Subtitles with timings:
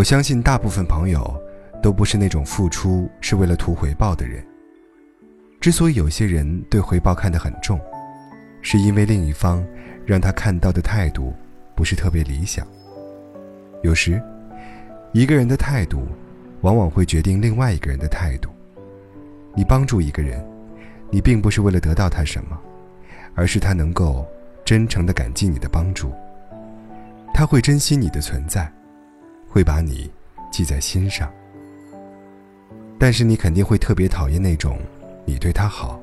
[0.00, 1.38] 我相信大部分朋友
[1.82, 4.42] 都不是那种付出是为了图回报的人。
[5.60, 7.78] 之所以有些人对回报看得很重，
[8.62, 9.62] 是因为另一方
[10.06, 11.34] 让他看到的态度
[11.76, 12.66] 不是特别理想。
[13.82, 14.18] 有时，
[15.12, 16.08] 一个人的态度，
[16.62, 18.48] 往往会决定另外一个人的态度。
[19.54, 20.42] 你帮助一个人，
[21.10, 22.58] 你并不是为了得到他什么，
[23.34, 24.26] 而是他能够
[24.64, 26.10] 真诚地感激你的帮助。
[27.34, 28.66] 他会珍惜你的存在，
[29.50, 30.10] 会把你
[30.50, 31.30] 记在心上。
[32.98, 34.78] 但是你肯定会特别讨厌那种，
[35.26, 36.00] 你对他好，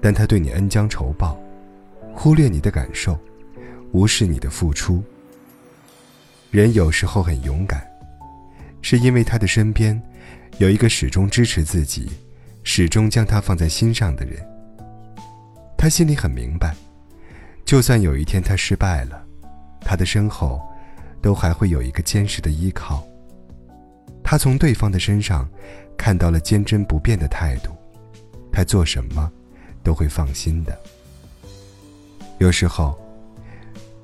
[0.00, 1.38] 但他对你恩将仇报，
[2.14, 3.18] 忽略你的感受，
[3.92, 5.02] 无视你的付出。
[6.50, 7.86] 人有时候很勇敢，
[8.82, 10.00] 是因为他的身边
[10.58, 12.10] 有一个始终支持自己、
[12.62, 14.40] 始终将他放在心上的人。
[15.78, 16.76] 他心里很明白，
[17.64, 19.24] 就算有一天他失败了，
[19.80, 20.60] 他的身后
[21.22, 23.02] 都还会有一个坚实的依靠。
[24.22, 25.48] 他从对方的身上
[25.96, 27.70] 看到了坚贞不变的态度，
[28.52, 29.30] 他做什么
[29.82, 30.78] 都会放心的。
[32.38, 32.98] 有时候，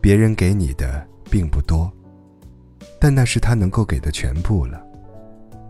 [0.01, 1.93] 别人给你的并不多。
[3.01, 4.85] 但那是他能够给的全部了，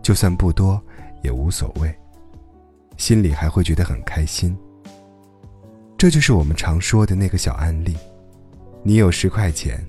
[0.02, 0.82] 就算不多
[1.22, 1.94] 也无所谓，
[2.96, 4.56] 心里还会觉得很开心。
[5.98, 7.94] 这就是我们常说的那个小案例：
[8.82, 9.84] 你有十块钱，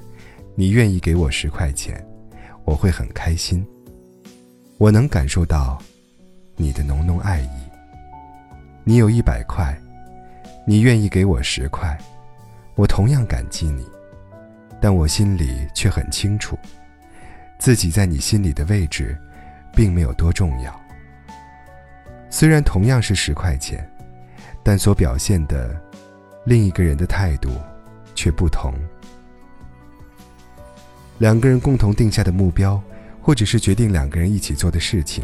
[0.59, 2.05] 你愿意给我十块钱，
[2.65, 3.65] 我会很开心。
[4.77, 5.81] 我能感受到
[6.57, 7.49] 你的浓浓爱意。
[8.83, 9.73] 你有一百块，
[10.67, 11.97] 你愿意给我十块，
[12.75, 13.87] 我同样感激你，
[14.81, 16.59] 但我心里却很清楚。
[17.57, 19.17] 自己在你心里的位置，
[19.73, 20.77] 并没有多重要。
[22.29, 23.89] 虽然同样是十块钱，
[24.61, 25.73] 但所表现的
[26.45, 27.49] 另一个人的态度
[28.13, 28.73] 却不同。
[31.19, 32.81] 两个人共同定下的目标，
[33.21, 35.23] 或者是决定两个人一起做的事情，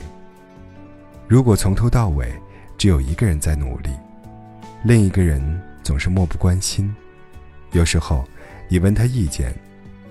[1.28, 2.32] 如果从头到尾
[2.78, 3.90] 只有一个人在努力，
[4.84, 6.94] 另一个人总是漠不关心，
[7.72, 8.26] 有时候
[8.68, 9.56] 你问他意见，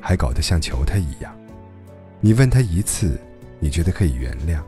[0.00, 1.32] 还搞得像求他一样。
[2.18, 3.20] 你问他一次，
[3.60, 4.62] 你觉得可以原谅，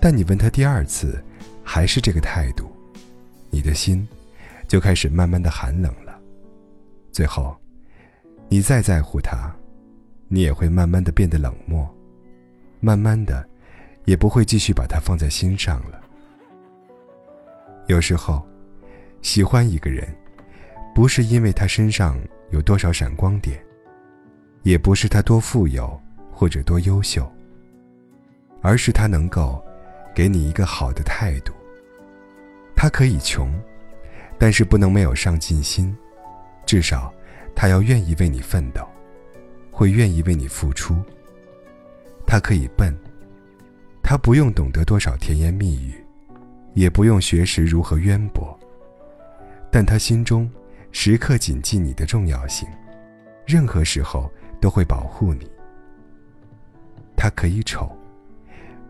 [0.00, 1.22] 但你问他第二次，
[1.62, 2.70] 还是这个态度，
[3.50, 4.06] 你的心
[4.66, 6.18] 就开始慢慢的寒冷了。
[7.12, 7.56] 最后，
[8.48, 9.54] 你再在乎他，
[10.34, 11.88] 你也会慢慢的变得冷漠，
[12.80, 13.48] 慢慢的，
[14.04, 16.00] 也不会继续把他放在心上了。
[17.86, 18.44] 有时候，
[19.22, 20.12] 喜欢一个人，
[20.92, 22.18] 不是因为他身上
[22.50, 23.64] 有多少闪光点，
[24.64, 26.00] 也不是他多富有。
[26.36, 27.32] 或者多优秀，
[28.60, 29.64] 而是他能够
[30.12, 31.52] 给你一个好的态度。
[32.74, 33.54] 他可以穷，
[34.36, 35.96] 但是不能没有上进心，
[36.66, 37.14] 至少
[37.54, 38.84] 他要愿意为你奋斗，
[39.74, 40.96] 会愿意为你付出。
[42.24, 42.96] 他可以笨，
[44.02, 45.94] 他不用懂得多少甜言蜜语，
[46.74, 48.58] 也不用学识如何渊博，
[49.70, 50.50] 但他心中
[50.92, 52.68] 时刻谨记你的重要性，
[53.44, 54.30] 任何时候
[54.60, 55.50] 都会保护你。
[57.16, 57.90] 他可以丑，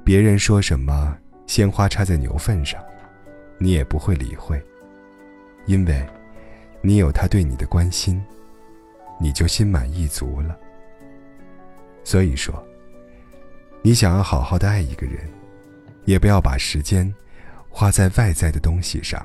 [0.05, 2.83] 别人说什么鲜花插在牛粪上，
[3.59, 4.63] 你也不会理会，
[5.67, 6.07] 因为，
[6.83, 8.23] 你有他对你的关心，
[9.19, 10.57] 你就心满意足了。
[12.05, 12.55] 所以说，
[13.83, 15.29] 你想要好好的爱一个人，
[16.05, 17.13] 也不要把时间
[17.69, 19.21] 花在外在的东西上。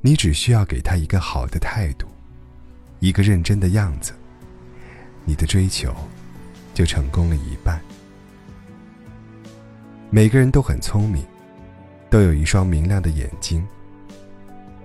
[0.00, 2.08] 你只需要给他一个好的态度，
[2.98, 4.12] 一个认真的样子，
[5.24, 5.94] 你的追求。
[6.74, 7.78] 就成功了一半。
[10.08, 11.22] 每个人都很聪明，
[12.08, 13.62] 都有一双明亮的眼睛。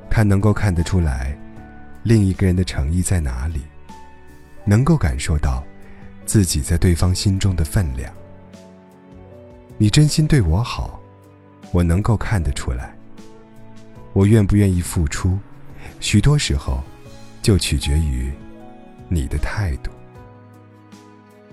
[0.10, 1.34] 他能够看得出来，
[2.04, 3.62] 另一个人的诚意在哪里，
[4.66, 5.64] 能够感受到
[6.28, 8.14] 自己在对方心中的分量。
[9.80, 11.00] 你真心对我好，
[11.72, 12.96] 我能够看得出来。
[14.14, 15.40] 我愿不愿意付出，
[16.00, 16.84] 许多时候
[17.42, 18.32] 就取决于
[19.08, 19.90] 你的态度。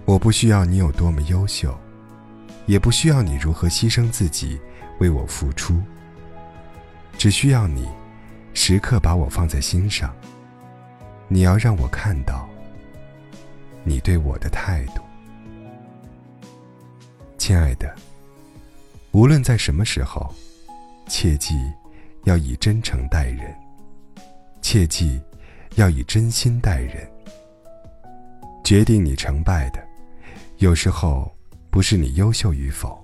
[0.04, 1.78] 我不需要你有多么优秀，
[2.66, 4.58] 也不需要你如何牺牲自己
[4.98, 5.80] 为我付出。
[7.16, 7.88] 只需要你
[8.54, 10.12] 时刻把我放在心上。
[11.28, 12.48] 你要让我看到
[13.84, 15.02] 你对我的态度，
[17.36, 17.94] 亲爱的。
[19.12, 20.34] 无论在什么时候，
[21.06, 21.54] 切记
[22.24, 23.54] 要以真诚待人，
[24.62, 25.20] 切记
[25.76, 27.06] 要以真心待人。
[28.64, 29.84] 决定你成败的。
[30.56, 31.30] 有时候，
[31.70, 32.98] 不是你优秀与否，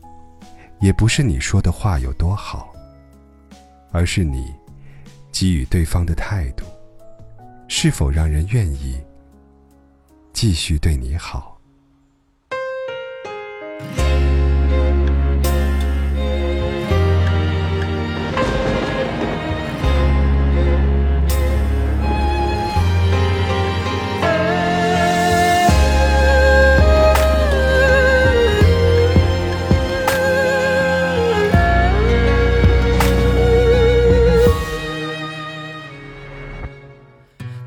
[0.80, 2.72] 也不是你说的话有多好，
[3.92, 4.54] 而是你
[5.30, 6.64] 给予对方的态度，
[7.68, 8.98] 是否让人愿意
[10.40, 11.49] 继续对你好。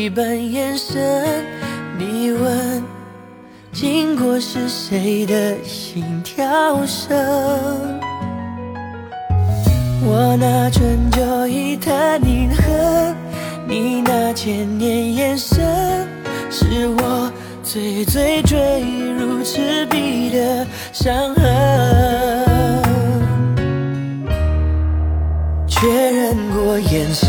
[0.00, 1.44] 回忆般延伸。
[1.98, 2.82] 你问，
[3.70, 7.14] 经过是谁的心跳声？
[10.02, 13.14] 我那春秋一叹凝恨，
[13.68, 16.08] 你那千年眼神，
[16.50, 17.30] 是我
[17.62, 18.82] 最最坠
[19.18, 21.44] 入赤壁的伤痕。
[25.68, 27.28] 确认过眼神，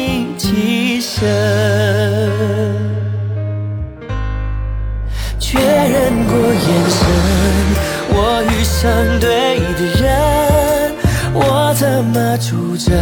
[12.91, 12.99] 出征，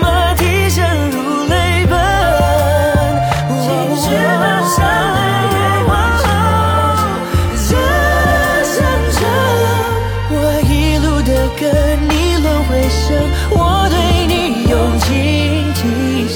[0.00, 1.94] 马蹄声如泪奔。
[10.28, 10.34] 我
[10.64, 11.64] 一路的跟
[12.08, 13.14] 你轮回声，
[13.50, 14.32] 我对你
[14.70, 15.06] 用情
[15.74, 15.82] 极
[16.28, 16.34] 深。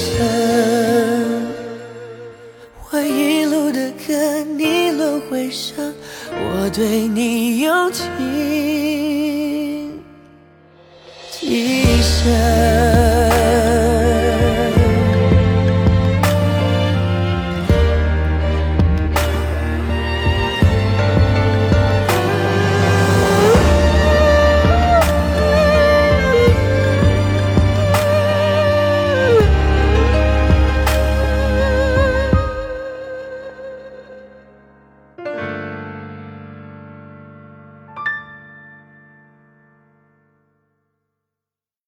[2.91, 5.93] 我一路的跟你轮回声，
[6.29, 8.05] 我对你用情。
[11.41, 11.90] 一
[12.23, 12.70] shall